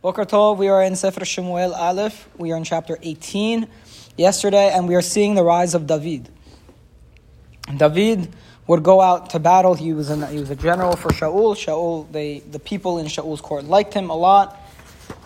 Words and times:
Boker 0.00 0.24
Tov, 0.24 0.58
we 0.58 0.68
are 0.68 0.80
in 0.84 0.94
Sefer 0.94 1.24
Shemuel 1.24 1.74
Aleph. 1.74 2.28
We 2.38 2.52
are 2.52 2.56
in 2.56 2.62
chapter 2.62 2.96
18 3.02 3.66
yesterday, 4.16 4.70
and 4.72 4.86
we 4.86 4.94
are 4.94 5.02
seeing 5.02 5.34
the 5.34 5.42
rise 5.42 5.74
of 5.74 5.88
David. 5.88 6.28
David 7.76 8.32
would 8.68 8.84
go 8.84 9.00
out 9.00 9.30
to 9.30 9.40
battle. 9.40 9.74
He 9.74 9.92
was, 9.92 10.08
an, 10.08 10.24
he 10.30 10.38
was 10.38 10.50
a 10.50 10.54
general 10.54 10.94
for 10.94 11.08
Shaul. 11.08 11.56
Shaul, 11.56 12.12
they, 12.12 12.38
the 12.38 12.60
people 12.60 12.98
in 12.98 13.06
Shaul's 13.06 13.40
court 13.40 13.64
liked 13.64 13.92
him 13.92 14.08
a 14.08 14.14
lot. 14.14 14.56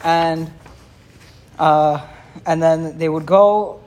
And, 0.03 0.51
uh, 1.59 2.07
and 2.47 2.63
then 2.63 2.97
they 2.97 3.11
would 3.11 3.27
go, 3.27 3.85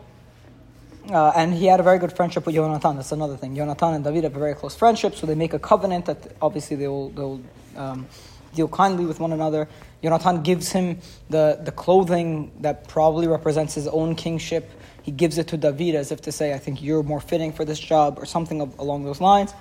uh, 1.09 1.31
and 1.35 1.51
he 1.51 1.65
had 1.65 1.79
a 1.79 1.83
very 1.83 1.97
good 1.97 2.15
friendship 2.15 2.45
with 2.45 2.53
Jonathan. 2.53 2.97
That's 2.97 3.11
another 3.11 3.37
thing. 3.37 3.55
Jonathan 3.55 3.95
and 3.95 4.03
David 4.03 4.25
have 4.25 4.35
a 4.35 4.39
very 4.39 4.53
close 4.53 4.75
friendship, 4.75 5.15
so 5.15 5.25
they 5.25 5.33
make 5.33 5.55
a 5.55 5.59
covenant 5.59 6.05
that 6.05 6.35
obviously 6.39 6.75
they 6.75 6.87
will, 6.87 7.09
they 7.09 7.21
will 7.23 7.41
um, 7.75 8.07
deal 8.55 8.67
kindly 8.67 9.05
with 9.05 9.19
one 9.19 9.31
another. 9.31 9.67
Jonathan 10.01 10.43
gives 10.43 10.71
him 10.71 10.99
the, 11.29 11.59
the 11.63 11.71
clothing 11.71 12.51
that 12.61 12.87
probably 12.87 13.27
represents 13.27 13.73
his 13.73 13.87
own 13.87 14.15
kingship. 14.15 14.69
He 15.03 15.11
gives 15.11 15.37
it 15.37 15.47
to 15.49 15.57
David 15.57 15.95
as 15.95 16.11
if 16.11 16.21
to 16.21 16.31
say, 16.31 16.53
I 16.53 16.57
think 16.57 16.81
you're 16.81 17.03
more 17.03 17.21
fitting 17.21 17.51
for 17.51 17.65
this 17.65 17.79
job, 17.79 18.17
or 18.19 18.25
something 18.25 18.61
of, 18.61 18.77
along 18.79 19.05
those 19.05 19.21
lines. 19.21 19.53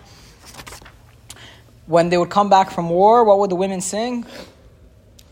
When 1.86 2.08
they 2.08 2.16
would 2.16 2.30
come 2.30 2.48
back 2.48 2.70
from 2.70 2.88
war, 2.88 3.24
what 3.24 3.38
would 3.38 3.50
the 3.50 3.56
women 3.56 3.80
sing? 3.80 4.24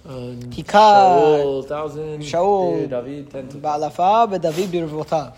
Um, 0.05 0.41
Hikar. 0.51 1.43
Shaul, 1.43 1.69
thousand. 1.69 2.23
Shaul, 2.23 2.91
David, 2.91 3.31
ten. 3.31 3.49
David. 3.49 5.33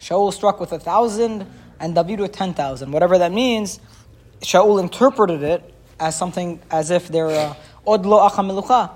Shaul 0.00 0.32
struck 0.32 0.60
with 0.60 0.72
a 0.72 0.78
thousand, 0.78 1.46
and 1.78 1.94
David 1.94 2.20
with 2.20 2.32
ten 2.32 2.52
thousand. 2.52 2.90
Whatever 2.90 3.18
that 3.18 3.32
means, 3.32 3.80
Shaul 4.40 4.80
interpreted 4.80 5.42
it 5.42 5.74
as 6.00 6.16
something 6.16 6.60
as 6.70 6.90
if 6.90 7.08
they're 7.08 7.28
uh, 7.28 7.54
odlo 7.86 8.28
achamelucha. 8.28 8.90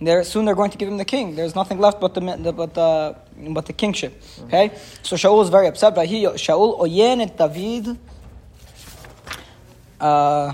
They're, 0.00 0.24
soon 0.24 0.44
they're 0.44 0.54
going 0.56 0.70
to 0.70 0.78
give 0.78 0.88
him 0.88 0.98
the 0.98 1.04
king. 1.04 1.36
There's 1.36 1.54
nothing 1.54 1.78
left 1.78 2.00
but 2.00 2.14
the 2.14 2.20
but 2.20 2.74
the 2.74 3.16
but 3.50 3.66
the 3.66 3.72
kingship. 3.72 4.20
Okay, 4.44 4.72
so 5.02 5.16
Shaul 5.16 5.42
is 5.42 5.48
very 5.50 5.66
upset. 5.66 5.94
But 5.94 6.06
he 6.06 6.24
Shaul 6.24 6.78
oyen 6.80 7.20
et 7.20 7.36
David. 7.36 7.96
Uh, 10.00 10.52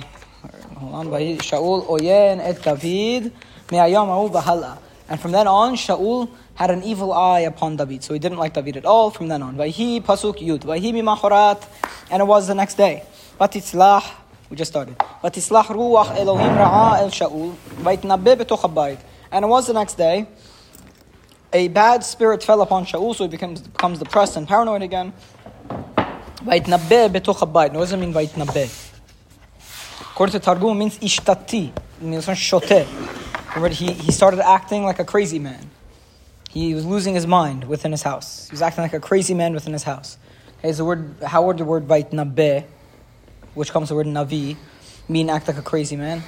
hold 0.76 0.94
on. 0.94 1.08
Vahi- 1.08 1.38
Shaul 1.38 1.86
oyen 1.88 2.38
et 2.40 2.62
David 2.62 3.32
me'ayam 3.72 4.06
ha'u 4.06 4.28
v'hala. 4.28 4.78
And 5.08 5.18
from 5.18 5.32
then 5.32 5.48
on, 5.48 5.74
Shaul 5.74 6.28
had 6.54 6.70
an 6.70 6.82
evil 6.84 7.12
eye 7.12 7.40
upon 7.40 7.76
David. 7.76 8.04
So 8.04 8.12
he 8.12 8.20
didn't 8.20 8.38
like 8.38 8.52
David 8.54 8.76
at 8.76 8.84
all 8.84 9.10
from 9.10 9.28
then 9.28 9.42
on. 9.42 9.56
Vayhi 9.56 10.02
pasuk 10.02 10.36
yud. 10.38 10.60
Vayhi 10.60 10.92
mimachorat. 10.92 11.66
And 12.10 12.20
it 12.20 12.26
was 12.26 12.46
the 12.46 12.54
next 12.54 12.74
day. 12.74 13.04
Vatitzlah. 13.40 14.04
We 14.50 14.56
just 14.56 14.72
started. 14.72 14.98
Vayitnabbe 14.98 16.26
betoch 18.36 18.60
habayit. 18.60 18.98
And 19.30 19.44
it 19.44 19.48
was 19.48 19.68
the 19.68 19.72
next 19.72 19.94
day. 19.94 20.26
A 21.52 21.68
bad 21.68 22.04
spirit 22.04 22.42
fell 22.42 22.60
upon 22.60 22.84
Shaul, 22.84 23.14
so 23.14 23.24
he 23.24 23.30
becomes, 23.30 23.60
becomes 23.60 24.00
depressed 24.00 24.36
and 24.36 24.48
paranoid 24.48 24.82
again. 24.82 25.12
Habayit. 26.40 27.72
What 27.72 27.74
does 27.74 27.92
it 27.92 27.96
mean? 27.96 28.14
According 30.12 30.32
to 30.32 30.40
Targum, 30.40 30.78
means 30.78 30.98
ishtati. 30.98 31.72
Means 32.00 32.26
he, 33.78 33.92
he 33.92 34.12
started 34.12 34.44
acting 34.44 34.84
like 34.84 34.98
a 34.98 35.04
crazy 35.04 35.38
man. 35.38 35.70
He 36.50 36.74
was 36.74 36.84
losing 36.84 37.14
his 37.14 37.26
mind 37.26 37.64
within 37.64 37.92
his 37.92 38.02
house. 38.02 38.48
He 38.48 38.52
was 38.52 38.62
acting 38.62 38.82
like 38.82 38.94
a 38.94 39.00
crazy 39.00 39.34
man 39.34 39.54
within 39.54 39.72
his 39.72 39.84
house. 39.84 40.18
Okay, 40.58 40.72
the 40.72 40.84
word, 40.84 41.14
how 41.24 41.46
would 41.46 41.58
the 41.58 41.64
word 41.64 41.86
vayitnabbe, 41.86 42.64
which 43.54 43.70
comes 43.70 43.88
from 43.88 43.98
the 43.98 44.04
word 44.04 44.14
navi, 44.14 44.56
mean 45.08 45.30
act 45.30 45.48
like 45.48 45.58
a 45.58 45.62
crazy 45.62 45.96
man? 45.96 46.22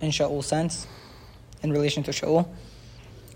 In 0.00 0.10
Sha'ul 0.10 0.42
sense, 0.42 0.86
in 1.62 1.72
relation 1.72 2.02
to 2.04 2.10
Shaul. 2.10 2.48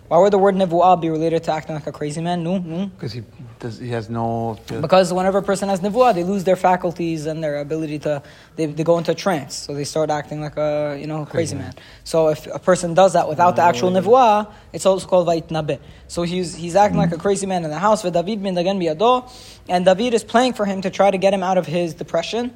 Why 0.09 0.19
would 0.19 0.35
the 0.35 0.39
word 0.39 0.55
nevuah 0.55 1.01
be 1.01 1.09
related 1.09 1.45
to 1.45 1.53
acting 1.53 1.75
like 1.75 1.87
a 1.87 1.93
crazy 1.93 2.21
man? 2.21 2.45
No, 2.45 2.59
no. 2.59 2.87
Because 2.87 3.13
he 3.13 3.23
does, 3.59 3.79
he 3.79 3.89
has 3.89 4.11
no. 4.11 4.59
Because 4.67 5.11
whenever 5.15 5.39
a 5.39 5.43
person 5.43 5.71
has 5.71 5.81
nevuah, 5.81 6.15
they 6.15 6.25
lose 6.25 6.45
their 6.45 6.57
faculties 6.57 7.25
and 7.25 7.43
their 7.43 7.59
ability 7.59 7.99
to, 8.01 8.23
they, 8.57 8.67
they 8.67 8.85
go 8.85 8.99
into 8.99 9.13
a 9.13 9.15
trance. 9.15 9.55
So 9.55 9.75
they 9.75 9.85
start 9.85 10.11
acting 10.11 10.43
like 10.43 10.59
a, 10.59 10.99
you 11.01 11.07
know, 11.07 11.25
crazy 11.25 11.57
man. 11.57 11.73
So 12.05 12.29
if 12.29 12.47
a 12.47 12.59
person 12.59 12.93
does 12.93 13.15
that 13.15 13.31
without 13.31 13.57
the 13.57 13.63
actual 13.63 13.91
nevuah, 13.91 14.53
it's 14.75 14.85
also 14.85 15.07
called 15.07 15.27
vayitnabe. 15.27 15.81
So 16.07 16.23
he's, 16.23 16.55
he's 16.55 16.77
acting 16.77 16.99
like 16.99 17.13
a 17.13 17.19
crazy 17.19 17.47
man 17.47 17.65
in 17.65 17.71
the 17.71 17.79
house. 17.79 18.03
David 18.03 18.43
bin 18.43 18.55
Dagan 18.55 19.33
and 19.71 19.85
David 19.87 20.13
is 20.13 20.23
playing 20.23 20.53
for 20.53 20.67
him 20.67 20.83
to 20.83 20.91
try 20.91 21.11
to 21.11 21.17
get 21.17 21.33
him 21.33 21.43
out 21.43 21.57
of 21.57 21.65
his 21.67 21.95
depression. 21.95 22.53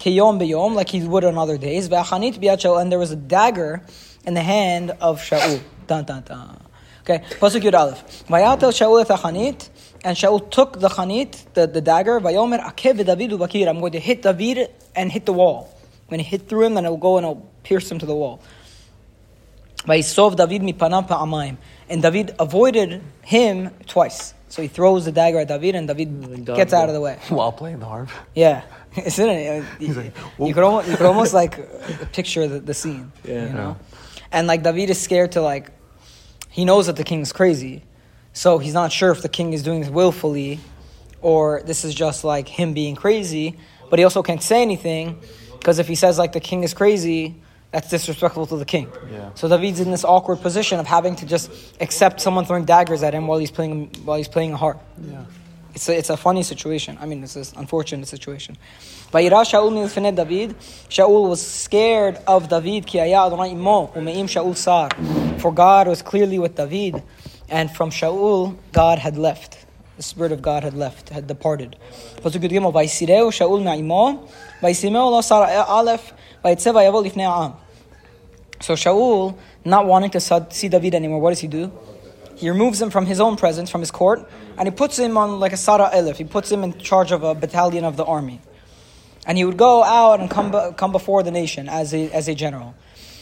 Kiyom 0.00 0.40
biyom, 0.40 0.74
like 0.74 0.88
he 0.88 1.02
would 1.02 1.24
on 1.24 1.36
other 1.36 1.58
days. 1.58 1.88
V'achanit 1.88 2.40
biyad 2.40 2.58
Shaul, 2.58 2.80
and 2.80 2.90
there 2.90 2.98
was 2.98 3.10
a 3.10 3.16
dagger 3.16 3.82
in 4.24 4.34
the 4.34 4.42
hand 4.42 4.92
of 5.00 5.20
Shaul. 5.20 5.60
Dun, 5.86 6.04
dun, 6.04 6.22
dun. 6.22 6.60
Okay, 7.02 7.22
Pasuk 7.38 7.60
Yud 7.60 7.78
Aleph. 7.78 8.26
Vayatel 8.26 8.72
Shaul 8.72 9.02
et 9.02 9.08
hachanit, 9.08 9.68
and 10.02 10.16
Shaul 10.16 10.50
took 10.50 10.80
the 10.80 10.88
chanit, 10.88 11.44
the, 11.52 11.66
the 11.66 11.80
dagger, 11.80 12.18
Vayomer 12.20 12.64
akev 12.64 13.04
David 13.04 13.32
ubakir. 13.32 13.68
I'm 13.68 13.80
going 13.80 13.92
to 13.92 14.00
hit 14.00 14.22
David 14.22 14.70
and 14.96 15.12
hit 15.12 15.26
the 15.26 15.32
wall. 15.32 15.76
When 16.08 16.20
he 16.20 16.24
hit 16.24 16.48
through 16.48 16.64
him, 16.64 16.74
then 16.74 16.86
it'll 16.86 16.96
go 16.96 17.18
and 17.18 17.24
it'll 17.24 17.48
pierce 17.62 17.90
him 17.90 17.98
to 17.98 18.06
the 18.06 18.14
wall. 18.14 18.42
Vayisov 19.84 20.36
David 20.36 20.62
mipanav 20.62 21.08
pa'amayim. 21.08 21.58
And 21.88 22.02
David 22.02 22.34
avoided 22.38 23.02
him 23.22 23.70
twice. 23.86 24.32
So 24.48 24.62
he 24.62 24.68
throws 24.68 25.04
the 25.04 25.12
dagger 25.12 25.38
at 25.38 25.48
David, 25.48 25.74
and 25.76 25.86
David 25.86 26.44
gets 26.44 26.72
out 26.72 26.88
of 26.88 26.94
the 26.94 27.00
way. 27.00 27.18
While 27.28 27.52
playing 27.52 27.80
the 27.80 27.86
harp. 27.86 28.08
Yeah, 28.34 28.62
isn't 29.04 29.28
it? 29.28 29.64
You, 29.78 29.92
like, 29.94 30.16
you 30.38 30.54
could 30.54 30.64
almost, 30.64 30.88
you 30.88 30.96
could 30.96 31.06
almost 31.06 31.34
like 31.34 32.12
picture 32.12 32.46
the, 32.48 32.60
the 32.60 32.74
scene. 32.74 33.12
Yeah. 33.24 33.46
you 33.46 33.52
know, 33.52 33.70
uh-huh. 33.70 34.18
and 34.32 34.46
like 34.46 34.62
David 34.62 34.90
is 34.90 35.00
scared 35.00 35.32
to 35.32 35.42
like, 35.42 35.70
he 36.48 36.64
knows 36.64 36.86
that 36.86 36.96
the 36.96 37.04
king's 37.04 37.32
crazy, 37.32 37.84
so 38.32 38.58
he's 38.58 38.74
not 38.74 38.92
sure 38.92 39.10
if 39.10 39.22
the 39.22 39.28
king 39.28 39.52
is 39.52 39.62
doing 39.62 39.80
this 39.80 39.90
willfully, 39.90 40.60
or 41.22 41.62
this 41.64 41.84
is 41.84 41.94
just 41.94 42.24
like 42.24 42.48
him 42.48 42.74
being 42.74 42.96
crazy. 42.96 43.58
But 43.88 43.98
he 43.98 44.04
also 44.04 44.22
can't 44.22 44.42
say 44.42 44.62
anything 44.62 45.20
because 45.52 45.78
if 45.78 45.88
he 45.88 45.94
says 45.94 46.18
like 46.18 46.32
the 46.32 46.40
king 46.40 46.62
is 46.64 46.74
crazy, 46.74 47.36
that's 47.70 47.88
disrespectful 47.88 48.46
to 48.46 48.56
the 48.56 48.64
king. 48.64 48.90
Yeah. 49.12 49.30
So 49.34 49.48
David's 49.48 49.80
in 49.80 49.90
this 49.90 50.04
awkward 50.04 50.40
position 50.40 50.80
of 50.80 50.86
having 50.86 51.14
to 51.16 51.26
just 51.26 51.50
accept 51.80 52.20
someone 52.20 52.44
throwing 52.44 52.64
daggers 52.64 53.02
at 53.02 53.14
him 53.14 53.26
while 53.26 53.38
he's 53.38 53.50
playing 53.50 53.90
while 54.04 54.16
he's 54.16 54.28
playing 54.28 54.52
a 54.52 54.56
harp. 54.56 54.80
Yeah. 55.00 55.24
It's 55.80 55.88
a, 55.88 55.96
it's 55.96 56.10
a 56.10 56.16
funny 56.18 56.42
situation. 56.42 56.98
I 57.00 57.06
mean, 57.06 57.24
it's 57.24 57.36
an 57.36 57.46
unfortunate 57.56 58.06
situation. 58.06 58.58
Vayira 59.14 59.46
Shaul 59.46 59.72
milfnei 59.72 60.14
David. 60.14 60.54
Shaul 60.90 61.30
was 61.30 61.40
scared 61.40 62.18
of 62.26 62.50
David. 62.50 62.94
Imo 62.94 63.86
umeim 63.96 64.26
Shaul 64.28 64.54
sar. 64.54 64.90
For 65.38 65.50
God 65.50 65.88
was 65.88 66.02
clearly 66.02 66.38
with 66.38 66.54
David, 66.54 67.02
and 67.48 67.70
from 67.70 67.88
Shaul 67.88 68.58
God 68.72 68.98
had 68.98 69.16
left. 69.16 69.64
The 69.96 70.02
spirit 70.02 70.32
of 70.32 70.42
God 70.42 70.64
had 70.64 70.74
left, 70.74 71.08
had 71.08 71.26
departed. 71.26 71.76
So 72.22 72.28
Shaul, 78.74 79.38
not 79.64 79.86
wanting 79.86 80.10
to 80.10 80.20
see 80.50 80.68
David 80.68 80.94
anymore, 80.94 81.20
what 81.22 81.30
does 81.30 81.40
he 81.40 81.48
do? 81.48 81.72
He 82.40 82.48
removes 82.48 82.80
him 82.80 82.88
from 82.88 83.04
his 83.04 83.20
own 83.20 83.36
presence, 83.36 83.68
from 83.68 83.82
his 83.82 83.90
court, 83.90 84.26
and 84.56 84.66
he 84.66 84.74
puts 84.74 84.98
him 84.98 85.18
on 85.18 85.38
like 85.40 85.52
a 85.52 85.58
Sara 85.58 85.90
Elif. 85.92 86.16
He 86.16 86.24
puts 86.24 86.50
him 86.50 86.64
in 86.64 86.78
charge 86.78 87.12
of 87.12 87.22
a 87.22 87.34
battalion 87.34 87.84
of 87.84 87.98
the 87.98 88.04
army. 88.04 88.40
And 89.26 89.36
he 89.36 89.44
would 89.44 89.58
go 89.58 89.84
out 89.84 90.20
and 90.20 90.30
come, 90.30 90.74
come 90.74 90.90
before 90.90 91.22
the 91.22 91.30
nation 91.30 91.68
as 91.68 91.92
a, 91.92 92.10
as 92.12 92.28
a 92.28 92.34
general. 92.34 92.74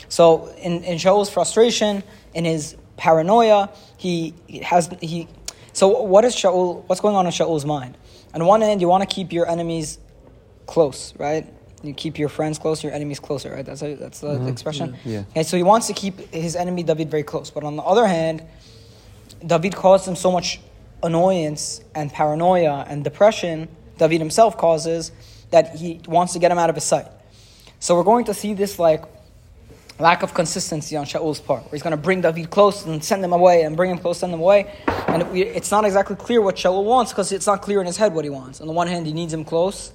So 0.08 0.46
in, 0.58 0.84
in 0.84 0.98
Shaul's 0.98 1.28
frustration, 1.28 2.04
in 2.32 2.44
his 2.44 2.76
paranoia, 2.96 3.70
he 3.96 4.34
has 4.62 4.88
he. 5.00 5.26
So 5.72 6.02
what 6.02 6.24
is 6.24 6.36
Shaul? 6.36 6.84
What's 6.86 7.00
going 7.00 7.16
on 7.16 7.26
in 7.26 7.32
Shaul's 7.32 7.66
mind? 7.66 7.98
On 8.34 8.44
one 8.46 8.60
hand, 8.60 8.80
you 8.80 8.88
want 8.88 9.08
to 9.08 9.12
keep 9.12 9.32
your 9.32 9.50
enemies 9.50 9.98
close, 10.66 11.12
right? 11.18 11.52
You 11.82 11.92
keep 11.92 12.18
your 12.18 12.28
friends 12.28 12.58
close, 12.58 12.84
your 12.84 12.92
enemies 12.92 13.20
closer, 13.20 13.50
right? 13.50 13.66
That's 13.66 13.82
a, 13.82 13.94
that's 13.96 14.20
the 14.20 14.28
mm-hmm. 14.28 14.48
expression. 14.48 14.96
Yeah. 15.04 15.24
Okay, 15.30 15.42
so 15.42 15.56
he 15.56 15.62
wants 15.62 15.88
to 15.88 15.92
keep 15.92 16.32
his 16.32 16.56
enemy 16.56 16.84
David 16.84 17.10
very 17.10 17.22
close, 17.24 17.50
but 17.50 17.64
on 17.64 17.76
the 17.76 17.82
other 17.82 18.06
hand, 18.06 18.42
David 19.44 19.74
caused 19.74 20.06
him 20.06 20.16
so 20.16 20.30
much 20.32 20.60
annoyance 21.02 21.80
and 21.94 22.12
paranoia 22.12 22.84
and 22.88 23.04
depression. 23.04 23.68
David 23.98 24.20
himself 24.20 24.56
causes 24.56 25.12
that 25.50 25.76
he 25.76 26.00
wants 26.06 26.32
to 26.32 26.38
get 26.38 26.50
him 26.50 26.58
out 26.58 26.70
of 26.70 26.76
his 26.76 26.84
sight. 26.84 27.06
So 27.80 27.96
we're 27.96 28.04
going 28.04 28.24
to 28.26 28.34
see 28.34 28.54
this 28.54 28.78
like 28.78 29.04
lack 29.98 30.22
of 30.22 30.34
consistency 30.34 30.96
on 30.96 31.04
Shaul's 31.04 31.40
part, 31.40 31.62
where 31.64 31.70
he's 31.72 31.82
going 31.82 31.92
to 31.92 31.96
bring 31.96 32.20
David 32.20 32.50
close 32.50 32.84
and 32.86 33.02
send 33.02 33.24
him 33.24 33.32
away, 33.32 33.62
and 33.62 33.76
bring 33.76 33.90
him 33.90 33.98
close, 33.98 34.18
send 34.18 34.32
him 34.32 34.40
away, 34.40 34.72
and 35.08 35.22
it's 35.36 35.70
not 35.70 35.84
exactly 35.84 36.16
clear 36.16 36.40
what 36.40 36.56
Shaul 36.56 36.84
wants 36.84 37.12
because 37.12 37.32
it's 37.32 37.46
not 37.46 37.62
clear 37.62 37.80
in 37.80 37.86
his 37.86 37.96
head 37.96 38.14
what 38.14 38.24
he 38.24 38.30
wants. 38.30 38.60
On 38.60 38.66
the 38.66 38.72
one 38.72 38.86
hand, 38.86 39.06
he 39.06 39.12
needs 39.12 39.32
him 39.32 39.44
close 39.44 39.92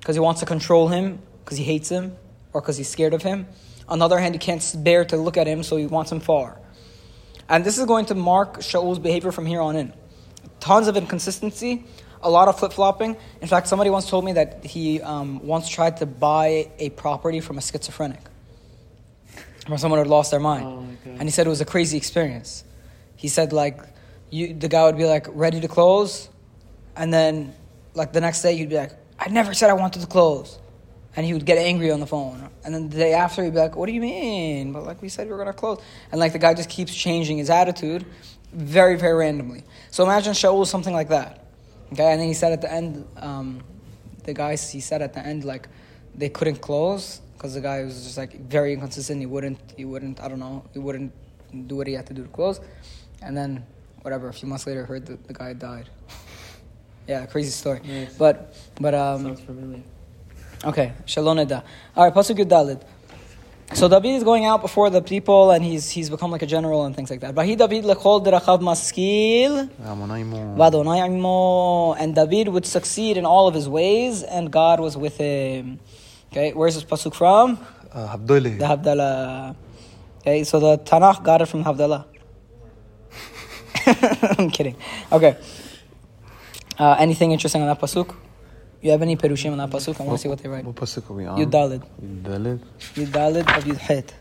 because 0.00 0.16
he 0.16 0.20
wants 0.20 0.40
to 0.40 0.46
control 0.46 0.88
him 0.88 1.20
because 1.44 1.58
he 1.58 1.64
hates 1.64 1.88
him 1.88 2.16
or 2.52 2.60
because 2.60 2.76
he's 2.76 2.88
scared 2.88 3.14
of 3.14 3.22
him. 3.22 3.46
On 3.88 3.98
the 3.98 4.04
other 4.04 4.18
hand, 4.18 4.34
he 4.34 4.38
can't 4.38 4.64
bear 4.78 5.04
to 5.06 5.16
look 5.16 5.36
at 5.36 5.46
him, 5.46 5.62
so 5.62 5.76
he 5.76 5.86
wants 5.86 6.10
him 6.10 6.20
far. 6.20 6.59
And 7.50 7.64
this 7.64 7.78
is 7.78 7.84
going 7.84 8.06
to 8.06 8.14
mark 8.14 8.62
Shaul's 8.62 9.00
behavior 9.00 9.32
from 9.32 9.44
here 9.44 9.60
on 9.60 9.74
in. 9.74 9.92
Tons 10.60 10.86
of 10.86 10.96
inconsistency, 10.96 11.84
a 12.22 12.30
lot 12.30 12.46
of 12.46 12.58
flip 12.58 12.72
flopping. 12.72 13.16
In 13.40 13.48
fact, 13.48 13.66
somebody 13.66 13.90
once 13.90 14.08
told 14.08 14.24
me 14.24 14.32
that 14.34 14.64
he 14.64 15.02
um, 15.02 15.44
once 15.44 15.68
tried 15.68 15.96
to 15.96 16.06
buy 16.06 16.70
a 16.78 16.90
property 16.90 17.40
from 17.40 17.58
a 17.58 17.60
schizophrenic. 17.60 18.20
from 19.66 19.78
someone 19.78 19.98
who 19.98 20.04
had 20.04 20.10
lost 20.10 20.30
their 20.30 20.40
mind. 20.40 20.64
Oh. 20.64 21.10
And 21.18 21.22
he 21.22 21.30
said 21.30 21.44
it 21.44 21.50
was 21.50 21.60
a 21.60 21.66
crazy 21.66 21.96
experience. 21.96 22.62
He 23.16 23.26
said 23.26 23.52
like 23.52 23.80
you 24.30 24.54
the 24.54 24.68
guy 24.68 24.84
would 24.84 24.96
be 24.96 25.04
like 25.04 25.26
ready 25.30 25.60
to 25.60 25.68
close 25.68 26.28
and 26.94 27.12
then 27.12 27.52
like 27.94 28.12
the 28.12 28.20
next 28.20 28.42
day 28.42 28.56
he'd 28.56 28.68
be 28.68 28.76
like, 28.76 28.92
I 29.18 29.28
never 29.28 29.54
said 29.54 29.70
I 29.70 29.72
wanted 29.72 30.00
to 30.02 30.06
close. 30.06 30.59
And 31.16 31.26
he 31.26 31.32
would 31.32 31.44
get 31.44 31.58
angry 31.58 31.90
on 31.90 32.00
the 32.00 32.06
phone. 32.06 32.48
And 32.64 32.74
then 32.74 32.88
the 32.88 32.96
day 32.96 33.14
after 33.14 33.42
he'd 33.42 33.52
be 33.52 33.58
like, 33.58 33.76
What 33.76 33.86
do 33.86 33.92
you 33.92 34.00
mean? 34.00 34.72
But 34.72 34.84
like 34.84 35.02
we 35.02 35.08
said 35.08 35.26
we 35.26 35.32
were 35.32 35.38
gonna 35.38 35.52
close. 35.52 35.82
And 36.12 36.20
like 36.20 36.32
the 36.32 36.38
guy 36.38 36.54
just 36.54 36.70
keeps 36.70 36.94
changing 36.94 37.38
his 37.38 37.50
attitude 37.50 38.06
very, 38.52 38.96
very 38.96 39.14
randomly. 39.14 39.64
So 39.90 40.04
imagine 40.04 40.32
Shaul 40.32 40.66
something 40.66 40.94
like 40.94 41.08
that. 41.08 41.46
Okay, 41.92 42.12
and 42.12 42.20
then 42.20 42.28
he 42.28 42.34
said 42.34 42.52
at 42.52 42.60
the 42.60 42.72
end, 42.72 43.06
um, 43.16 43.62
the 44.24 44.32
guys 44.32 44.70
he 44.70 44.80
said 44.80 45.02
at 45.02 45.12
the 45.12 45.20
end 45.20 45.44
like 45.44 45.68
they 46.14 46.28
couldn't 46.28 46.60
close 46.60 47.20
because 47.34 47.54
the 47.54 47.60
guy 47.60 47.82
was 47.82 48.04
just 48.04 48.18
like 48.18 48.38
very 48.40 48.72
inconsistent. 48.72 49.18
He 49.18 49.26
wouldn't, 49.26 49.58
he 49.76 49.84
wouldn't, 49.84 50.20
I 50.20 50.28
don't 50.28 50.38
know, 50.38 50.64
he 50.72 50.78
wouldn't 50.78 51.12
do 51.66 51.76
what 51.76 51.86
he 51.86 51.94
had 51.94 52.06
to 52.08 52.14
do 52.14 52.22
to 52.22 52.28
close. 52.28 52.60
And 53.22 53.36
then 53.36 53.64
whatever, 54.02 54.28
a 54.28 54.32
few 54.32 54.48
months 54.48 54.66
later, 54.66 54.84
heard 54.84 55.06
that 55.06 55.26
the 55.26 55.32
guy 55.32 55.52
died. 55.54 55.88
yeah, 57.08 57.26
crazy 57.26 57.50
story. 57.50 57.80
Nice. 57.84 58.14
But 58.16 58.54
but 58.80 58.94
um, 58.94 59.22
Sounds 59.24 59.40
familiar. 59.40 59.82
Okay, 60.62 60.92
Shalom 61.06 61.38
Neda. 61.38 61.62
All 61.96 62.04
right, 62.04 62.12
Pasuk 62.12 62.36
Yud 62.36 62.48
Dalid. 62.48 62.82
So 63.72 63.88
David 63.88 64.16
is 64.16 64.24
going 64.24 64.44
out 64.44 64.60
before 64.60 64.90
the 64.90 65.00
people, 65.00 65.52
and 65.52 65.64
he's 65.64 65.88
he's 65.88 66.10
become 66.10 66.30
like 66.30 66.42
a 66.42 66.46
general 66.46 66.84
and 66.84 66.94
things 66.94 67.08
like 67.08 67.20
that. 67.20 67.34
Vahi 67.34 67.56
David 67.56 67.84
lechol 67.84 68.22
derachav 68.22 68.60
maskil, 68.60 69.70
Amonaimu. 69.82 70.56
v'Adonai 70.56 71.06
imo. 71.06 71.94
And 71.94 72.14
David 72.14 72.48
would 72.48 72.66
succeed 72.66 73.16
in 73.16 73.24
all 73.24 73.48
of 73.48 73.54
his 73.54 73.70
ways, 73.70 74.22
and 74.22 74.50
God 74.50 74.80
was 74.80 74.98
with 74.98 75.16
him. 75.16 75.78
Okay, 76.30 76.52
where's 76.52 76.74
this 76.74 76.84
pasuk 76.84 77.14
from? 77.14 77.58
Uh. 77.92 78.16
The 78.16 78.40
Havdalah. 78.60 79.56
Okay, 80.18 80.44
so 80.44 80.60
the 80.60 80.76
Tanakh 80.78 81.22
got 81.24 81.40
it 81.40 81.46
from 81.46 81.64
Havdalah. 81.64 82.04
I'm 84.38 84.50
kidding. 84.50 84.76
Okay. 85.10 85.38
Uh, 86.78 86.96
anything 86.98 87.32
interesting 87.32 87.62
on 87.62 87.68
that 87.68 87.80
pasuk? 87.80 88.14
You 88.80 88.90
have 88.92 89.02
any 89.02 89.16
perushim 89.16 89.52
on 89.52 89.58
that 89.58 89.70
pasuk? 89.70 90.00
I 90.00 90.04
want 90.04 90.18
to 90.18 90.22
see 90.22 90.28
what 90.28 90.38
they 90.38 90.48
write. 90.48 90.64
What 90.64 90.74
pasuk 90.74 91.10
are 91.10 91.14
we 91.14 91.26
on? 91.26 91.38
Yud 91.38 91.50
Dalid. 91.50 91.82
Yud 92.02 92.22
Dalid. 92.22 92.60
Yud 92.94 93.06
Dalid 93.08 93.56
of 93.58 93.64
Yud 93.64 93.76
Het. 93.76 94.14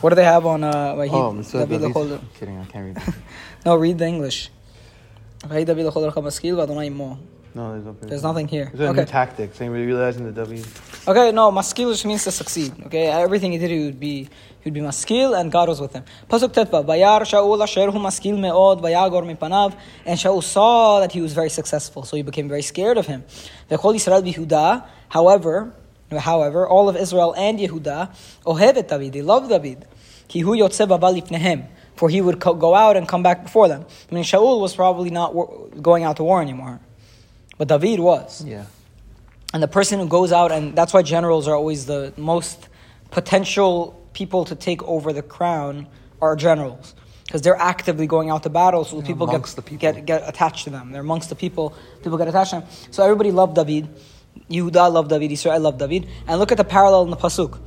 What 0.00 0.10
do 0.10 0.16
they 0.16 0.24
have 0.24 0.44
on 0.44 0.64
uh, 0.64 0.94
Vahid? 0.94 1.12
Oh. 1.12 1.64
David 1.64 1.80
David. 1.80 2.12
I'm 2.12 2.28
kidding, 2.34 2.58
I 2.58 2.64
can't 2.64 2.96
read. 2.96 3.14
No, 3.64 3.76
read 3.76 3.98
the 3.98 4.06
English. 4.06 4.50
Vahid 7.52 7.52
David 7.52 7.52
Lechol 7.52 7.52
Racham 7.52 7.54
Maskil 7.54 7.58
v'Adonai 7.58 7.58
Imo. 7.58 7.62
No, 7.62 7.72
there's 7.72 7.84
no 7.84 7.92
pasuk. 7.92 8.08
There's 8.08 8.22
nothing 8.22 8.48
here. 8.48 8.70
It's 8.72 8.80
a 8.80 8.82
new 8.84 8.88
Okay. 8.90 9.04
tactic. 9.04 9.50
We're 9.60 9.70
realizing 9.70 10.24
the 10.24 10.32
W. 10.32 10.62
Okay, 11.08 11.32
no, 11.32 11.50
maskil 11.50 11.90
just 11.90 12.06
means 12.06 12.24
to 12.24 12.30
succeed. 12.30 12.72
Okay, 12.86 13.06
everything 13.08 13.52
he 13.52 13.58
did, 13.58 13.70
he 13.70 13.84
would 13.84 14.00
be, 14.00 14.24
he 14.24 14.64
would 14.64 14.74
be 14.74 14.80
maskil, 14.80 15.34
and 15.34 15.50
God 15.50 15.68
was 15.68 15.80
with 15.80 15.92
him. 15.92 16.04
Pasuk 16.30 16.52
tetva, 16.52 16.84
Bayar 16.84 17.22
Shaul 17.22 17.62
asher 17.62 17.90
hu 17.90 17.98
maskil 17.98 18.36
meod, 18.38 18.80
vayagor 18.80 19.24
mipanav, 19.36 19.74
and 20.06 20.18
Shaul 20.18 20.42
saw 20.42 21.00
that 21.00 21.12
he 21.12 21.20
was 21.20 21.32
very 21.32 21.50
successful, 21.50 22.04
so 22.04 22.16
he 22.16 22.22
became 22.22 22.48
very 22.48 22.62
scared 22.62 22.96
of 22.98 23.06
him. 23.06 23.24
V'chol 23.70 23.94
Yisrael 23.94 24.22
bihuda, 24.22 24.86
however, 25.08 25.72
however, 26.16 26.66
all 26.68 26.88
of 26.88 26.96
Israel 26.96 27.34
and 27.36 27.58
Yehuda, 27.58 28.14
ohevet 28.46 28.88
David, 28.88 29.12
they 29.12 29.22
loved 29.22 29.48
David. 29.48 29.86
Ki 30.28 30.40
hu 30.40 30.52
yotze 30.56 30.86
baba 30.88 31.08
lifnehem, 31.08 31.66
for 31.96 32.08
he 32.08 32.20
would 32.20 32.38
co- 32.40 32.54
go 32.54 32.74
out 32.74 32.96
and 32.96 33.08
come 33.08 33.22
back 33.22 33.42
before 33.42 33.66
them. 33.68 33.84
I 34.10 34.14
mean, 34.14 34.24
Shaul 34.24 34.60
was 34.60 34.74
probably 34.76 35.10
not 35.10 35.34
war- 35.34 35.68
going 35.80 36.04
out 36.04 36.16
to 36.16 36.24
war 36.24 36.40
anymore, 36.40 36.80
but 37.58 37.68
David 37.68 38.00
was. 38.00 38.44
Yeah. 38.44 38.64
And 39.54 39.62
the 39.62 39.68
person 39.68 39.98
who 39.98 40.08
goes 40.08 40.32
out, 40.32 40.50
and 40.50 40.74
that's 40.74 40.94
why 40.94 41.02
generals 41.02 41.46
are 41.46 41.54
always 41.54 41.86
the 41.86 42.12
most 42.16 42.68
potential 43.10 44.00
people 44.14 44.44
to 44.46 44.54
take 44.54 44.82
over 44.84 45.12
the 45.12 45.22
crown 45.22 45.86
are 46.20 46.36
generals. 46.36 46.94
Because 47.24 47.42
they're 47.42 47.60
actively 47.60 48.06
going 48.06 48.30
out 48.30 48.42
to 48.42 48.50
battle, 48.50 48.84
so 48.84 48.96
the 48.96 49.02
Yeah, 49.02 49.06
people, 49.06 49.26
get, 49.26 49.44
people. 49.56 49.76
get 49.78 50.06
get 50.06 50.28
attached 50.28 50.64
to 50.64 50.70
them. 50.70 50.92
They're 50.92 51.00
amongst 51.00 51.28
the 51.28 51.34
people, 51.34 51.74
people 52.02 52.18
get 52.18 52.28
attached 52.28 52.50
to 52.50 52.60
them. 52.60 52.68
So 52.90 53.02
everybody 53.02 53.30
loved 53.30 53.54
David. 53.54 53.88
Yehuda 54.50 54.92
loved 54.92 55.10
David, 55.10 55.30
Israel 55.32 55.60
loved 55.60 55.78
David. 55.78 56.08
And 56.26 56.38
look 56.38 56.52
at 56.52 56.58
the 56.58 56.64
parallel 56.64 57.04
in 57.04 57.10
the 57.10 57.16
Pasuk. 57.16 57.58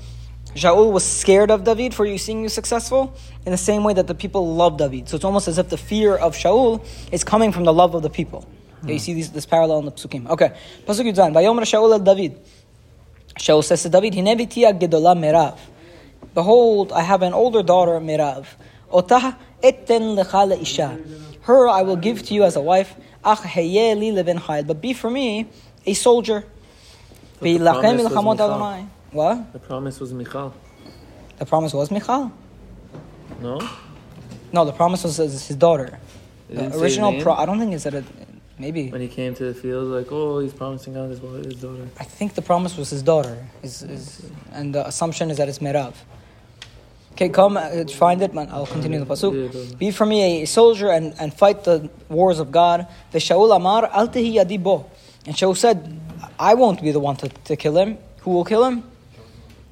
Shaul 0.56 0.92
was 0.92 1.04
scared 1.04 1.52
of 1.52 1.64
David 1.64 1.94
for 1.94 2.06
you 2.06 2.18
seeing 2.18 2.42
you 2.44 2.50
successful 2.50 3.14
in 3.46 3.52
the 3.52 3.58
same 3.58 3.84
way 3.84 3.94
that 3.94 4.08
the 4.08 4.16
people 4.16 4.56
love 4.56 4.78
David. 4.78 5.10
So 5.10 5.16
it's 5.16 5.26
almost 5.26 5.48
as 5.48 5.58
if 5.58 5.70
the 5.70 5.78
fear 5.78 6.16
of 6.16 6.34
Shaul 6.36 6.86
is 7.12 7.24
coming 7.24 7.52
from 7.52 7.66
the 7.66 7.74
love 7.74 7.94
of 7.94 8.04
the 8.04 8.10
people. 8.10 8.48
Okay, 8.84 8.94
you 8.94 9.00
see 9.00 9.14
these, 9.14 9.32
this 9.32 9.46
parallel 9.46 9.80
in 9.80 9.86
the 9.86 9.92
Psukim. 9.92 10.30
Okay, 10.30 10.56
Pasuk 10.86 11.12
Yudzan. 11.12 11.34
Vayomer 11.34 11.62
Shaul 11.62 11.92
el 11.94 12.00
David. 12.00 12.40
Shaul 13.40 13.64
says 13.64 13.84
to 13.84 13.90
David, 13.90 14.16
Hine 14.16 14.38
biti 14.38 14.64
gedola 14.80 15.18
merav. 15.18 15.58
Behold, 16.34 16.92
I 16.92 17.02
have 17.02 17.22
an 17.22 17.34
older 17.34 17.64
daughter, 17.64 17.94
Merav. 17.94 18.46
Otah 18.92 19.38
etten 19.64 20.18
lecha 20.18 20.62
isha. 20.62 21.00
Her 21.42 21.68
I 21.68 21.82
will 21.82 21.96
give 21.96 22.24
to 22.24 22.34
you 22.34 22.44
as 22.44 22.56
a 22.56 22.62
wife. 22.62 22.96
Ach 23.24 23.44
li 23.56 24.12
leben. 24.12 24.42
But 24.68 24.82
be 24.82 24.94
for 24.94 25.10
me 25.10 25.48
a 25.86 25.94
soldier. 25.94 26.46
The 27.40 27.58
promise 27.58 28.04
was 28.04 28.12
ilchamot 28.12 28.38
Michal. 28.38 28.52
Adonai. 28.52 28.88
What? 29.12 29.54
The 29.54 29.60
promise 29.60 30.00
was 30.00 30.14
Michal. 30.14 30.54
The 31.38 31.46
promise 31.46 31.74
was 31.74 31.90
Michal. 31.92 32.32
No? 33.42 33.60
No, 34.52 34.66
the 34.66 34.74
promise 34.74 35.04
was 35.04 35.18
his 35.18 35.48
his 35.48 35.56
daughter. 35.56 36.00
The 36.50 36.78
original 36.78 37.22
pro. 37.22 37.34
I 37.34 37.46
don't 37.46 37.60
think 37.60 37.74
it's 37.74 37.86
that. 37.86 38.04
Maybe. 38.58 38.90
When 38.90 39.02
he 39.02 39.08
came 39.10 39.36
to 39.36 39.46
the 39.46 39.54
field, 39.54 39.90
like, 39.90 40.12
oh, 40.12 40.40
he's 40.40 40.54
promising 40.54 40.96
out 40.96 41.10
his, 41.10 41.20
his 41.20 41.62
daughter. 41.62 41.88
I 42.00 42.06
think 42.06 42.36
the 42.36 42.42
promise 42.42 42.78
was 42.78 42.90
his 42.90 43.04
daughter. 43.04 43.46
His, 43.62 44.30
and 44.54 44.74
the 44.74 44.88
assumption 44.88 45.30
is 45.30 45.38
that 45.38 45.50
it's 45.50 45.62
made 45.62 45.76
up. 45.76 45.94
Okay, 47.14 47.30
come 47.30 47.56
uh, 47.56 47.86
find 47.86 48.22
it, 48.22 48.34
man. 48.34 48.50
I'll 48.52 48.66
continue 48.66 49.00
the 49.00 49.06
pasuk. 49.06 49.78
Be 49.78 49.92
for 49.92 50.06
me 50.06 50.42
a 50.42 50.46
soldier 50.46 50.90
and, 50.90 51.14
and 51.20 51.34
fight 51.34 51.64
the 51.64 51.90
wars 52.10 52.40
of 52.40 52.52
God. 52.52 52.88
The 53.12 53.20
Shaul 53.20 53.56
Amar 53.56 53.90
al 53.92 54.10
yadi. 54.10 54.86
And 55.26 55.36
Shaul 55.36 55.56
said, 55.56 56.00
I 56.38 56.54
won't 56.54 56.82
be 56.82 56.92
the 56.92 57.00
one 57.00 57.16
to, 57.18 57.30
to 57.30 57.56
kill 57.56 57.78
him. 57.78 57.98
Who 58.22 58.32
will 58.32 58.44
kill 58.44 58.66
him? 58.66 58.84